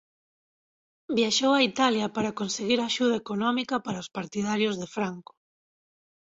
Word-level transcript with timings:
Viaxou 1.17 1.51
a 1.55 1.65
Italia 1.71 2.07
para 2.15 2.35
conseguir 2.39 2.79
axuda 2.81 3.15
económica 3.23 3.75
para 3.85 4.01
os 4.03 4.11
partidarios 4.17 4.75
de 4.81 4.87
Franco. 4.95 5.33